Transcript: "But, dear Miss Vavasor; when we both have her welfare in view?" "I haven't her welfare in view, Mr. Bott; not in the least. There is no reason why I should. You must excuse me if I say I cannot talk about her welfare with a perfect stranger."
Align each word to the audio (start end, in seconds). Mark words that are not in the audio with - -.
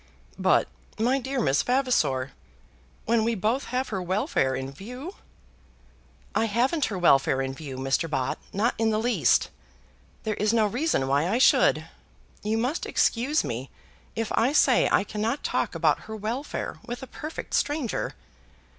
"But, 0.39 0.67
dear 0.97 1.39
Miss 1.39 1.61
Vavasor; 1.61 2.31
when 3.05 3.23
we 3.23 3.35
both 3.35 3.65
have 3.65 3.89
her 3.89 4.01
welfare 4.01 4.55
in 4.55 4.71
view?" 4.71 5.13
"I 6.35 6.45
haven't 6.45 6.85
her 6.85 6.97
welfare 6.97 7.39
in 7.39 7.53
view, 7.53 7.77
Mr. 7.77 8.09
Bott; 8.09 8.39
not 8.51 8.73
in 8.79 8.89
the 8.89 8.97
least. 8.97 9.51
There 10.23 10.33
is 10.33 10.53
no 10.53 10.65
reason 10.65 11.07
why 11.07 11.27
I 11.29 11.37
should. 11.37 11.85
You 12.41 12.57
must 12.57 12.87
excuse 12.87 13.43
me 13.43 13.69
if 14.15 14.31
I 14.33 14.53
say 14.53 14.89
I 14.91 15.03
cannot 15.03 15.43
talk 15.43 15.75
about 15.75 15.99
her 16.09 16.15
welfare 16.15 16.79
with 16.87 17.03
a 17.03 17.05
perfect 17.05 17.53
stranger." 17.53 18.15